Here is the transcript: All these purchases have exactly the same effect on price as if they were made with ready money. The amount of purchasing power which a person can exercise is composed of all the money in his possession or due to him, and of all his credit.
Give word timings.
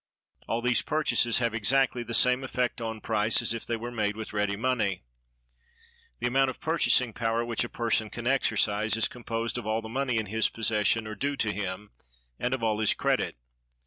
All 0.47 0.63
these 0.63 0.81
purchases 0.81 1.37
have 1.37 1.53
exactly 1.53 2.01
the 2.01 2.15
same 2.15 2.43
effect 2.43 2.81
on 2.81 3.01
price 3.01 3.39
as 3.39 3.53
if 3.53 3.67
they 3.67 3.75
were 3.75 3.91
made 3.91 4.15
with 4.17 4.33
ready 4.33 4.55
money. 4.55 5.03
The 6.19 6.25
amount 6.25 6.49
of 6.49 6.59
purchasing 6.59 7.13
power 7.13 7.45
which 7.45 7.63
a 7.63 7.69
person 7.69 8.09
can 8.09 8.25
exercise 8.25 8.97
is 8.97 9.07
composed 9.07 9.59
of 9.59 9.67
all 9.67 9.83
the 9.83 9.87
money 9.89 10.17
in 10.17 10.25
his 10.25 10.49
possession 10.49 11.05
or 11.05 11.13
due 11.13 11.35
to 11.35 11.53
him, 11.53 11.91
and 12.39 12.55
of 12.55 12.63
all 12.63 12.79
his 12.79 12.95
credit. 12.95 13.35